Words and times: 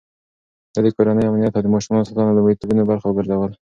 ده 0.73 0.79
د 0.85 0.87
کورنۍ 0.95 1.23
امنيت 1.27 1.53
او 1.55 1.63
د 1.63 1.67
ماشومانو 1.75 2.07
ساتنه 2.07 2.29
د 2.33 2.35
لومړيتوبونو 2.37 2.89
برخه 2.91 3.05
وګرځوله. 3.07 3.55